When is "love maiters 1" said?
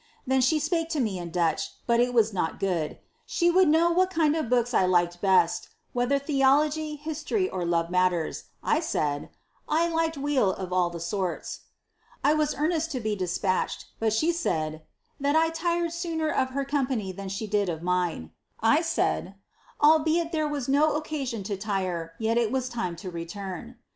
7.67-8.81